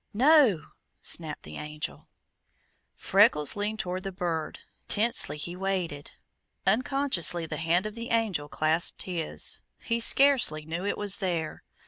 [0.15, 0.63] No!"
[1.03, 2.07] snapped the Angel.
[2.95, 4.61] Freckles leaned toward the bird.
[4.87, 6.09] Tensely he waited.
[6.65, 9.61] Unconsciously the hand of the Angel clasped his.
[9.77, 11.63] He scarcely knew it was there.